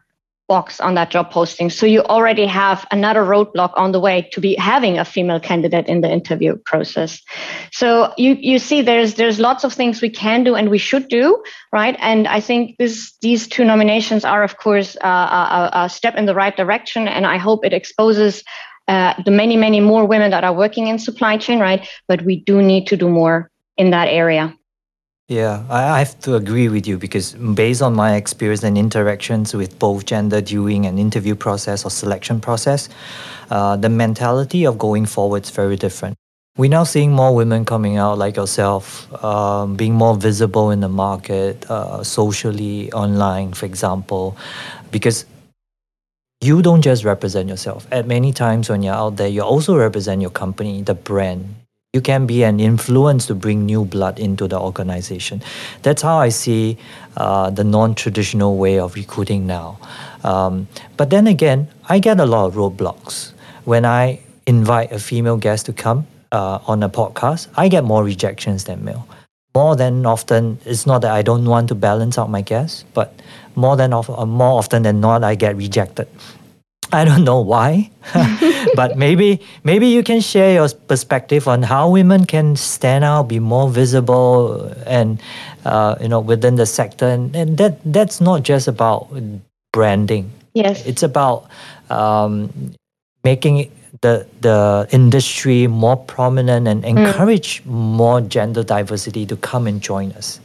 box 0.48 0.80
on 0.80 0.96
that 0.96 1.10
job 1.10 1.32
posting. 1.32 1.70
So 1.70 1.86
you 1.86 2.02
already 2.02 2.46
have 2.46 2.86
another 2.92 3.22
roadblock 3.22 3.72
on 3.76 3.92
the 3.92 4.00
way 4.00 4.30
to 4.34 4.42
be 4.42 4.56
having 4.56 5.00
a 5.00 5.06
female 5.06 5.40
candidate 5.40 5.88
in 5.88 6.02
the 6.02 6.12
interview 6.12 6.58
process. 6.66 7.22
So 7.72 8.14
you 8.18 8.36
you 8.40 8.60
see 8.60 8.82
there's 8.82 9.16
there's 9.16 9.40
lots 9.40 9.64
of 9.64 9.74
things 9.74 10.02
we 10.02 10.10
can 10.10 10.44
do 10.44 10.56
and 10.56 10.70
we 10.70 10.78
should 10.78 11.08
do, 11.08 11.42
right? 11.72 11.96
And 12.00 12.28
I 12.28 12.40
think 12.42 12.76
this 12.78 13.14
these 13.22 13.48
two 13.48 13.64
nominations 13.64 14.26
are 14.26 14.44
of 14.44 14.58
course 14.58 14.98
uh, 14.98 15.08
a, 15.08 15.70
a, 15.84 15.90
step 15.90 16.16
in 16.16 16.26
the 16.26 16.36
right 16.36 16.56
direction, 16.56 17.08
and 17.08 17.26
I 17.26 17.38
hope 17.38 17.66
it 17.66 17.74
exposes. 17.74 18.44
Uh, 18.88 19.14
the 19.24 19.32
many, 19.32 19.56
many 19.56 19.80
more 19.80 20.06
women 20.06 20.30
that 20.32 20.44
are 20.44 20.54
working 20.54 20.88
in 20.88 21.00
supply 21.00 21.38
chain, 21.38 21.60
right? 21.60 21.88
But 22.08 22.22
we 22.24 22.42
do 22.42 22.62
need 22.62 22.88
to 22.88 22.98
do 22.98 23.10
more 23.10 23.50
in 23.78 23.92
that 23.92 24.08
area. 24.08 24.54
Yeah, 25.30 25.64
I 25.70 26.00
have 26.00 26.20
to 26.22 26.36
agree 26.36 26.68
with 26.68 26.86
you 26.86 26.98
because 26.98 27.34
based 27.34 27.82
on 27.82 27.94
my 27.94 28.16
experience 28.16 28.62
and 28.62 28.78
interactions 28.78 29.54
with 29.54 29.80
both 29.80 30.06
gender 30.06 30.42
during 30.42 30.86
an 30.86 31.00
interview 31.00 31.34
process 31.34 31.86
or 31.86 31.90
selection 31.90 32.42
process, 32.42 32.90
uh, 33.50 33.78
the 33.78 33.88
mentality 33.88 34.66
of 34.66 34.78
going 34.78 35.06
forward 35.06 35.44
is 35.44 35.50
very 35.50 35.78
different. 35.78 36.18
We're 36.58 36.70
now 36.70 36.84
seeing 36.84 37.14
more 37.14 37.34
women 37.34 37.66
coming 37.66 37.98
out 37.98 38.18
like 38.18 38.36
yourself, 38.36 39.12
um, 39.24 39.76
being 39.76 39.96
more 39.96 40.16
visible 40.16 40.70
in 40.72 40.82
the 40.82 40.90
market, 40.90 41.66
uh, 41.72 42.04
socially, 42.04 42.92
online, 42.92 43.54
for 43.54 43.66
example, 43.66 44.38
because 44.92 45.26
you 46.44 46.62
don't 46.62 46.82
just 46.82 47.04
represent 47.04 47.50
yourself. 47.50 47.88
At 47.92 48.08
many 48.08 48.34
times 48.34 48.70
when 48.70 48.84
you're 48.84 48.94
out 48.94 49.18
there, 49.18 49.28
you 49.28 49.42
also 49.42 49.78
represent 49.78 50.22
your 50.22 50.32
company, 50.32 50.82
the 50.82 50.94
brand, 50.94 51.56
you 51.94 52.02
can 52.02 52.26
be 52.26 52.42
an 52.44 52.60
influence 52.60 53.28
to 53.28 53.36
bring 53.36 53.68
new 53.68 53.86
blood 53.86 54.18
into 54.18 54.48
the 54.48 54.60
organization. 54.60 55.44
That's 55.84 56.02
how 56.02 56.18
I 56.18 56.30
see 56.30 56.78
uh, 57.16 57.52
the 57.52 57.64
non 57.64 57.94
traditional 57.94 58.58
way 58.58 58.80
of 58.80 58.96
recruiting 58.96 59.46
now. 59.46 59.78
Um, 60.24 60.68
but 60.98 61.12
then 61.12 61.28
again, 61.28 61.68
I 61.88 62.00
get 62.00 62.20
a 62.20 62.26
lot 62.26 62.48
of 62.48 62.56
roadblocks. 62.56 63.34
When 63.66 63.86
I 63.86 64.22
invite 64.48 64.92
a 64.92 64.98
female 64.98 65.38
guest 65.38 65.68
to 65.68 65.74
come 65.74 66.08
uh, 66.32 66.60
on 66.66 66.82
a 66.82 66.90
podcast, 66.90 67.48
I 67.56 67.68
get 67.68 67.84
more 67.84 68.04
rejections 68.04 68.64
than 68.64 68.84
male. 68.84 69.08
More 69.56 69.76
than 69.76 70.06
often, 70.06 70.60
it's 70.66 70.86
not 70.86 71.02
that 71.04 71.12
I 71.12 71.22
don't 71.22 71.46
want 71.46 71.70
to 71.70 71.76
balance 71.76 72.18
out 72.18 72.30
my 72.30 72.42
guests, 72.42 72.86
but 72.94 73.14
more 73.56 73.76
than 73.76 73.94
of, 73.94 74.10
uh, 74.10 74.26
more 74.26 74.58
often 74.58 74.82
than 74.82 75.00
not, 75.00 75.24
I 75.24 75.36
get 75.36 75.56
rejected. 75.56 76.08
I 76.92 77.06
don't 77.06 77.24
know 77.24 77.40
why, 77.40 77.90
but 78.76 78.98
maybe 78.98 79.42
maybe 79.64 79.88
you 79.88 80.04
can 80.04 80.22
share 80.22 80.54
your 80.54 80.70
perspective 80.70 81.48
on 81.48 81.64
how 81.64 81.90
women 81.90 82.26
can 82.26 82.56
stand 82.56 83.04
out, 83.04 83.30
be 83.30 83.40
more 83.40 83.68
visible, 83.68 84.72
and 84.86 85.20
uh, 85.66 85.96
you 86.00 86.08
know 86.08 86.20
within 86.20 86.56
the 86.56 86.68
sector, 86.68 87.08
and, 87.08 87.36
and 87.36 87.58
that 87.58 87.80
that's 87.86 88.22
not 88.22 88.44
just 88.44 88.68
about 88.68 89.10
branding. 89.72 90.30
Yes, 90.54 90.86
it's 90.86 91.02
about 91.02 91.50
um, 91.90 92.76
making 93.24 93.72
the 94.02 94.28
the 94.42 94.88
industry 94.92 95.68
more 95.68 95.98
prominent 95.98 96.68
and 96.68 96.84
mm. 96.84 96.88
encourage 96.88 97.64
mm. 97.64 97.68
more 97.68 98.22
gender 98.22 98.64
diversity 98.64 99.26
to 99.26 99.36
come 99.38 99.68
and 99.68 99.82
join 99.82 100.12
us. 100.14 100.40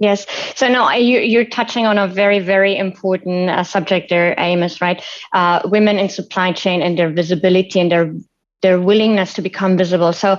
Yes. 0.00 0.26
So 0.54 0.68
no, 0.68 0.88
you, 0.92 1.40
are 1.40 1.44
touching 1.44 1.84
on 1.84 1.98
a 1.98 2.06
very, 2.06 2.38
very 2.38 2.76
important 2.76 3.50
uh, 3.50 3.64
subject 3.64 4.10
there, 4.10 4.34
Amos. 4.38 4.80
Right? 4.80 5.02
Uh, 5.32 5.60
women 5.64 5.98
in 5.98 6.08
supply 6.08 6.52
chain 6.52 6.82
and 6.82 6.96
their 6.96 7.10
visibility 7.10 7.80
and 7.80 7.90
their 7.90 8.14
their 8.62 8.80
willingness 8.80 9.34
to 9.34 9.42
become 9.42 9.76
visible. 9.76 10.12
So. 10.12 10.38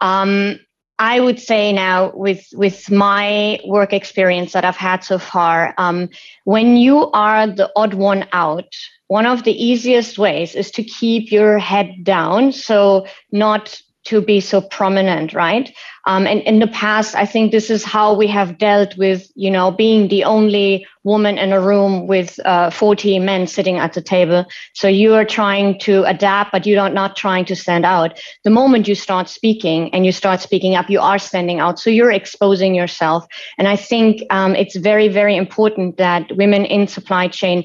Um, 0.00 0.58
I 1.00 1.18
would 1.18 1.40
say 1.40 1.72
now, 1.72 2.12
with 2.14 2.46
with 2.52 2.90
my 2.90 3.58
work 3.66 3.94
experience 3.94 4.52
that 4.52 4.66
I've 4.66 4.76
had 4.76 5.02
so 5.02 5.18
far, 5.18 5.74
um, 5.78 6.10
when 6.44 6.76
you 6.76 7.10
are 7.12 7.46
the 7.46 7.72
odd 7.74 7.94
one 7.94 8.28
out, 8.32 8.76
one 9.08 9.24
of 9.24 9.44
the 9.44 9.52
easiest 9.52 10.18
ways 10.18 10.54
is 10.54 10.70
to 10.72 10.84
keep 10.84 11.32
your 11.32 11.58
head 11.58 12.04
down, 12.04 12.52
so 12.52 13.06
not 13.32 13.80
to 14.04 14.20
be 14.20 14.40
so 14.40 14.60
prominent, 14.60 15.34
right? 15.34 15.72
Um, 16.06 16.26
and 16.26 16.40
in 16.42 16.58
the 16.58 16.66
past, 16.66 17.14
I 17.14 17.26
think 17.26 17.52
this 17.52 17.68
is 17.68 17.84
how 17.84 18.14
we 18.14 18.26
have 18.28 18.56
dealt 18.56 18.96
with, 18.96 19.30
you 19.34 19.50
know, 19.50 19.70
being 19.70 20.08
the 20.08 20.24
only 20.24 20.86
woman 21.04 21.36
in 21.36 21.52
a 21.52 21.60
room 21.60 22.06
with 22.06 22.40
uh, 22.46 22.70
40 22.70 23.18
men 23.18 23.46
sitting 23.46 23.76
at 23.76 23.92
the 23.92 24.00
table. 24.00 24.46
So 24.74 24.88
you 24.88 25.14
are 25.14 25.24
trying 25.24 25.78
to 25.80 26.04
adapt, 26.04 26.52
but 26.52 26.66
you're 26.66 26.88
not 26.88 27.16
trying 27.16 27.44
to 27.46 27.56
stand 27.56 27.84
out. 27.84 28.18
The 28.44 28.50
moment 28.50 28.88
you 28.88 28.94
start 28.94 29.28
speaking 29.28 29.92
and 29.94 30.06
you 30.06 30.12
start 30.12 30.40
speaking 30.40 30.74
up, 30.74 30.88
you 30.88 31.00
are 31.00 31.18
standing 31.18 31.60
out. 31.60 31.78
So 31.78 31.90
you're 31.90 32.12
exposing 32.12 32.74
yourself. 32.74 33.26
And 33.58 33.68
I 33.68 33.76
think 33.76 34.22
um, 34.30 34.56
it's 34.56 34.76
very, 34.76 35.08
very 35.08 35.36
important 35.36 35.98
that 35.98 36.34
women 36.36 36.64
in 36.64 36.86
supply 36.86 37.28
chain 37.28 37.64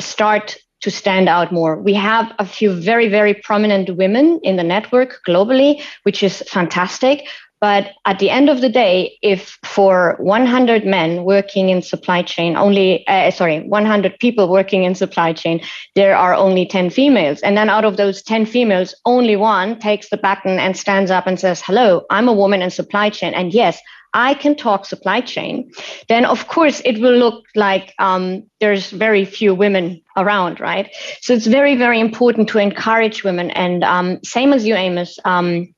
start 0.00 0.56
to 0.86 0.90
stand 0.92 1.28
out 1.28 1.50
more. 1.50 1.76
We 1.82 1.94
have 1.94 2.32
a 2.38 2.46
few 2.46 2.72
very, 2.72 3.08
very 3.08 3.34
prominent 3.34 3.96
women 3.96 4.38
in 4.44 4.54
the 4.54 4.62
network 4.62 5.18
globally, 5.26 5.82
which 6.04 6.22
is 6.22 6.44
fantastic. 6.46 7.26
But 7.60 7.90
at 8.04 8.20
the 8.20 8.30
end 8.30 8.48
of 8.48 8.60
the 8.60 8.68
day, 8.68 9.18
if 9.20 9.58
for 9.64 10.14
100 10.20 10.86
men 10.86 11.24
working 11.24 11.70
in 11.70 11.82
supply 11.82 12.22
chain, 12.22 12.54
only, 12.56 13.04
uh, 13.08 13.32
sorry, 13.32 13.66
100 13.66 14.16
people 14.20 14.48
working 14.48 14.84
in 14.84 14.94
supply 14.94 15.32
chain, 15.32 15.60
there 15.96 16.14
are 16.14 16.34
only 16.34 16.64
10 16.66 16.90
females. 16.90 17.40
And 17.40 17.56
then 17.56 17.68
out 17.68 17.84
of 17.84 17.96
those 17.96 18.22
10 18.22 18.46
females, 18.46 18.94
only 19.06 19.34
one 19.34 19.80
takes 19.80 20.08
the 20.10 20.18
baton 20.18 20.60
and 20.60 20.76
stands 20.76 21.10
up 21.10 21.26
and 21.26 21.40
says, 21.40 21.60
hello, 21.60 22.04
I'm 22.10 22.28
a 22.28 22.32
woman 22.32 22.62
in 22.62 22.70
supply 22.70 23.10
chain. 23.10 23.34
And 23.34 23.52
yes, 23.52 23.80
I 24.14 24.34
can 24.34 24.56
talk 24.56 24.86
supply 24.86 25.20
chain, 25.20 25.70
then 26.08 26.24
of 26.24 26.48
course 26.48 26.80
it 26.84 27.00
will 27.00 27.16
look 27.16 27.44
like 27.54 27.94
um, 27.98 28.44
there's 28.60 28.90
very 28.90 29.24
few 29.24 29.54
women 29.54 30.02
around, 30.16 30.60
right? 30.60 30.94
So 31.20 31.34
it's 31.34 31.46
very, 31.46 31.76
very 31.76 32.00
important 32.00 32.48
to 32.50 32.58
encourage 32.58 33.24
women. 33.24 33.50
And 33.50 33.84
um, 33.84 34.18
same 34.24 34.52
as 34.52 34.66
you, 34.66 34.74
Amos, 34.74 35.18
um, 35.24 35.74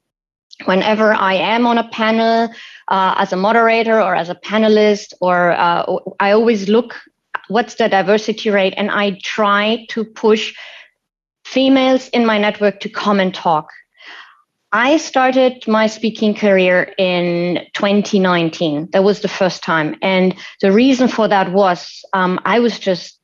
whenever 0.64 1.12
I 1.12 1.34
am 1.34 1.66
on 1.66 1.78
a 1.78 1.88
panel 1.88 2.48
uh, 2.88 3.14
as 3.18 3.32
a 3.32 3.36
moderator 3.36 4.00
or 4.00 4.14
as 4.14 4.28
a 4.28 4.34
panelist, 4.34 5.14
or 5.20 5.52
uh, 5.52 5.84
I 6.20 6.32
always 6.32 6.68
look 6.68 6.94
what's 7.48 7.76
the 7.76 7.88
diversity 7.88 8.50
rate 8.50 8.74
and 8.76 8.90
I 8.90 9.18
try 9.22 9.86
to 9.90 10.04
push 10.04 10.54
females 11.44 12.08
in 12.08 12.26
my 12.26 12.38
network 12.38 12.80
to 12.80 12.88
come 12.88 13.20
and 13.20 13.34
talk 13.34 13.68
I 14.72 14.98
started 14.98 15.66
my 15.66 15.86
speaking 15.86 16.34
career 16.34 16.92
in 16.98 17.66
2019. 17.74 18.90
That 18.92 19.02
was 19.02 19.20
the 19.20 19.28
first 19.28 19.62
time. 19.62 19.96
And 20.02 20.34
the 20.60 20.72
reason 20.72 21.08
for 21.08 21.26
that 21.28 21.52
was 21.52 22.04
um, 22.12 22.38
I 22.44 22.58
was 22.58 22.78
just 22.78 23.18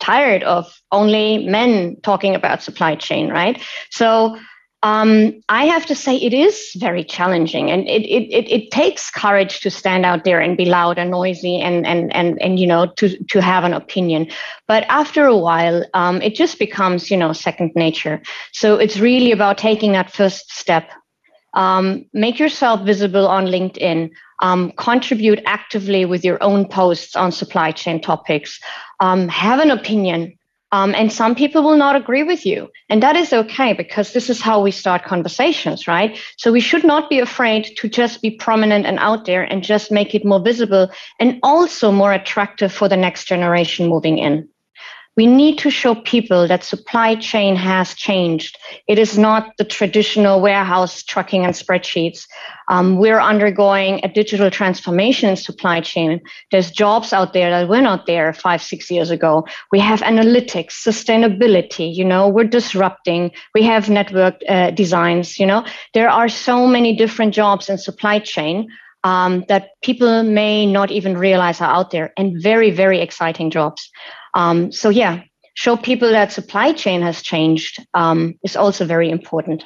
tired 0.00 0.42
of 0.42 0.70
only 0.90 1.46
men 1.46 1.96
talking 2.02 2.34
about 2.34 2.62
supply 2.62 2.96
chain, 2.96 3.30
right? 3.30 3.62
So 3.90 4.36
um, 4.82 5.40
I 5.48 5.66
have 5.66 5.86
to 5.86 5.94
say 5.94 6.16
it 6.16 6.34
is 6.34 6.72
very 6.76 7.04
challenging, 7.04 7.70
and 7.70 7.86
it, 7.86 8.02
it 8.02 8.50
it 8.50 8.70
takes 8.72 9.10
courage 9.10 9.60
to 9.60 9.70
stand 9.70 10.04
out 10.04 10.24
there 10.24 10.40
and 10.40 10.56
be 10.56 10.64
loud 10.64 10.98
and 10.98 11.10
noisy 11.10 11.60
and 11.60 11.86
and 11.86 12.12
and 12.14 12.42
and 12.42 12.58
you 12.58 12.66
know 12.66 12.86
to 12.96 13.16
to 13.26 13.40
have 13.40 13.62
an 13.62 13.74
opinion. 13.74 14.26
But 14.66 14.84
after 14.88 15.24
a 15.24 15.36
while, 15.36 15.84
um, 15.94 16.20
it 16.20 16.34
just 16.34 16.58
becomes 16.58 17.12
you 17.12 17.16
know 17.16 17.32
second 17.32 17.70
nature. 17.76 18.20
So 18.52 18.76
it's 18.76 18.98
really 18.98 19.30
about 19.30 19.56
taking 19.56 19.92
that 19.92 20.12
first 20.12 20.50
step. 20.52 20.90
Um, 21.54 22.04
make 22.12 22.40
yourself 22.40 22.80
visible 22.84 23.28
on 23.28 23.46
LinkedIn. 23.46 24.10
Um, 24.42 24.72
contribute 24.72 25.40
actively 25.46 26.04
with 26.04 26.24
your 26.24 26.42
own 26.42 26.66
posts 26.66 27.14
on 27.14 27.30
supply 27.30 27.70
chain 27.70 28.00
topics. 28.00 28.58
Um, 28.98 29.28
have 29.28 29.60
an 29.60 29.70
opinion 29.70 30.36
um, 30.72 30.94
and 30.94 31.12
some 31.12 31.34
people 31.34 31.62
will 31.62 31.76
not 31.76 31.96
agree 31.96 32.22
with 32.22 32.44
you. 32.44 32.68
And 32.88 33.02
that 33.02 33.14
is 33.14 33.32
okay 33.32 33.74
because 33.74 34.12
this 34.12 34.30
is 34.30 34.40
how 34.40 34.62
we 34.62 34.70
start 34.70 35.04
conversations, 35.04 35.86
right? 35.86 36.18
So 36.38 36.50
we 36.50 36.60
should 36.60 36.84
not 36.84 37.10
be 37.10 37.20
afraid 37.20 37.70
to 37.76 37.88
just 37.88 38.22
be 38.22 38.30
prominent 38.30 38.86
and 38.86 38.98
out 38.98 39.26
there 39.26 39.42
and 39.42 39.62
just 39.62 39.92
make 39.92 40.14
it 40.14 40.24
more 40.24 40.40
visible 40.40 40.90
and 41.20 41.38
also 41.42 41.92
more 41.92 42.12
attractive 42.12 42.72
for 42.72 42.88
the 42.88 42.96
next 42.96 43.26
generation 43.26 43.86
moving 43.86 44.18
in. 44.18 44.48
We 45.16 45.26
need 45.26 45.58
to 45.58 45.70
show 45.70 45.94
people 45.94 46.48
that 46.48 46.64
supply 46.64 47.14
chain 47.16 47.54
has 47.54 47.94
changed. 47.94 48.56
It 48.88 48.98
is 48.98 49.18
not 49.18 49.52
the 49.58 49.64
traditional 49.64 50.40
warehouse 50.40 51.02
trucking 51.02 51.44
and 51.44 51.54
spreadsheets. 51.54 52.26
Um, 52.68 52.96
we're 52.96 53.20
undergoing 53.20 54.00
a 54.02 54.08
digital 54.08 54.50
transformation 54.50 55.28
in 55.28 55.36
supply 55.36 55.80
chain. 55.80 56.20
There's 56.50 56.70
jobs 56.70 57.12
out 57.12 57.34
there 57.34 57.50
that 57.50 57.68
were 57.68 57.82
not 57.82 58.06
there 58.06 58.32
five, 58.32 58.62
six 58.62 58.90
years 58.90 59.10
ago. 59.10 59.46
We 59.70 59.80
have 59.80 60.00
analytics, 60.00 60.72
sustainability, 60.72 61.94
you 61.94 62.04
know, 62.04 62.28
we're 62.28 62.44
disrupting. 62.44 63.32
We 63.54 63.62
have 63.64 63.90
network 63.90 64.40
uh, 64.48 64.70
designs, 64.70 65.38
you 65.38 65.46
know. 65.46 65.66
There 65.92 66.08
are 66.08 66.30
so 66.30 66.66
many 66.66 66.96
different 66.96 67.34
jobs 67.34 67.68
in 67.68 67.76
supply 67.76 68.18
chain 68.18 68.68
um, 69.04 69.44
that 69.48 69.70
people 69.82 70.22
may 70.22 70.64
not 70.64 70.90
even 70.90 71.18
realize 71.18 71.60
are 71.60 71.70
out 71.70 71.90
there 71.90 72.12
and 72.16 72.40
very, 72.40 72.70
very 72.70 73.00
exciting 73.00 73.50
jobs. 73.50 73.90
Um, 74.34 74.72
so 74.72 74.88
yeah, 74.88 75.22
show 75.54 75.76
people 75.76 76.10
that 76.10 76.32
supply 76.32 76.72
chain 76.72 77.02
has 77.02 77.22
changed 77.22 77.84
um, 77.94 78.34
is 78.42 78.56
also 78.56 78.84
very 78.86 79.10
important. 79.10 79.64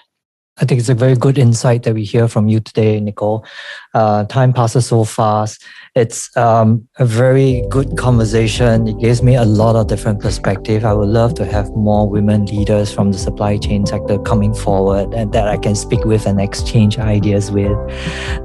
I 0.58 0.64
think 0.64 0.80
it's 0.80 0.88
a 0.88 0.94
very 0.94 1.14
good 1.14 1.36
insight 1.36 1.82
that 1.82 1.94
we 1.94 2.04
hear 2.04 2.28
from 2.28 2.48
you 2.48 2.60
today, 2.60 2.98
Nicole. 2.98 3.44
Uh, 3.92 4.24
time 4.24 4.54
passes 4.54 4.86
so 4.86 5.04
fast. 5.04 5.62
It's 5.94 6.34
um, 6.36 6.88
a 6.98 7.04
very 7.04 7.62
good 7.68 7.98
conversation. 7.98 8.88
It 8.88 8.98
gives 8.98 9.22
me 9.22 9.36
a 9.36 9.44
lot 9.44 9.76
of 9.76 9.86
different 9.88 10.20
perspective. 10.20 10.84
I 10.84 10.94
would 10.94 11.08
love 11.08 11.34
to 11.34 11.44
have 11.44 11.68
more 11.70 12.08
women 12.08 12.46
leaders 12.46 12.90
from 12.92 13.12
the 13.12 13.18
supply 13.18 13.58
chain 13.58 13.84
sector 13.84 14.18
coming 14.18 14.54
forward 14.54 15.12
and 15.12 15.30
that 15.32 15.46
I 15.46 15.58
can 15.58 15.74
speak 15.74 16.04
with 16.04 16.26
and 16.26 16.40
exchange 16.40 16.98
ideas 16.98 17.50
with. 17.50 17.76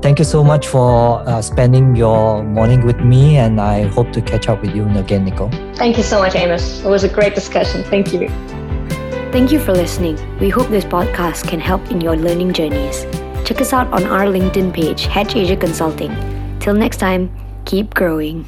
Thank 0.02 0.20
you 0.20 0.26
so 0.26 0.44
much 0.44 0.68
for 0.68 1.28
uh, 1.28 1.42
spending 1.42 1.96
your 1.96 2.44
morning 2.44 2.86
with 2.86 3.00
me, 3.00 3.38
and 3.38 3.62
I 3.62 3.84
hope 3.84 4.12
to 4.12 4.22
catch 4.22 4.50
up 4.50 4.62
with 4.62 4.76
you 4.76 4.88
again, 4.98 5.26
Nicole. 5.26 5.52
Thank 5.76 5.96
you 5.96 6.04
so 6.04 6.20
much, 6.20 6.36
Amos. 6.36 6.84
It 6.84 6.90
was 6.90 7.04
a 7.06 7.10
great 7.10 7.36
discussion. 7.36 7.84
Thank 7.86 8.12
you. 8.12 8.61
Thank 9.32 9.54
you 9.54 9.62
for 9.62 9.72
listening. 9.72 10.18
We 10.40 10.50
hope 10.50 10.68
this 10.68 10.84
podcast 10.84 11.48
can 11.48 11.62
help 11.62 11.90
in 11.90 12.02
your 12.02 12.18
learning 12.18 12.52
journeys. 12.52 13.06
Check 13.46 13.62
us 13.62 13.72
out 13.72 13.88
on 13.94 14.04
our 14.04 14.26
LinkedIn 14.26 14.74
page, 14.74 15.06
Hatch 15.06 15.38
Asia 15.38 15.56
Consulting. 15.56 16.12
Till 16.60 16.74
next 16.74 16.98
time, 16.98 17.32
keep 17.64 17.94
growing. 17.94 18.46